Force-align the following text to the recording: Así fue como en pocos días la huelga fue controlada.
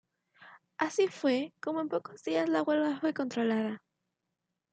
Así 0.79 1.07
fue 1.07 1.53
como 1.61 1.79
en 1.79 1.87
pocos 1.87 2.23
días 2.23 2.49
la 2.49 2.63
huelga 2.63 2.99
fue 2.99 3.13
controlada. 3.13 3.83